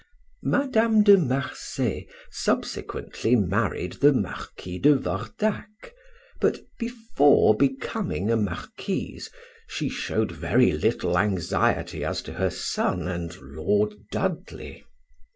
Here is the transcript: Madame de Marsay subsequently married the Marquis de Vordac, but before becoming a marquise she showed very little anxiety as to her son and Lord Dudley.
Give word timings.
Madame 0.41 1.03
de 1.03 1.15
Marsay 1.15 2.07
subsequently 2.31 3.35
married 3.35 3.93
the 4.01 4.11
Marquis 4.11 4.79
de 4.79 4.95
Vordac, 4.95 5.93
but 6.39 6.57
before 6.79 7.53
becoming 7.55 8.31
a 8.31 8.35
marquise 8.35 9.29
she 9.67 9.87
showed 9.89 10.31
very 10.31 10.71
little 10.71 11.19
anxiety 11.19 12.03
as 12.03 12.23
to 12.23 12.33
her 12.33 12.49
son 12.49 13.07
and 13.07 13.37
Lord 13.41 13.93
Dudley. 14.11 14.83